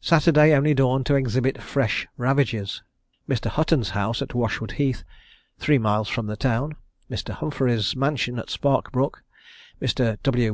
[0.00, 2.82] Saturday only dawned to exhibit fresh ravages;
[3.28, 3.50] Mr.
[3.50, 5.04] Hutton's house at Washwood Heath,
[5.58, 6.74] three miles from the town,
[7.10, 7.34] Mr.
[7.36, 9.22] Humphery's mansion at Spark Brook,
[9.78, 10.16] Mr.
[10.22, 10.50] W.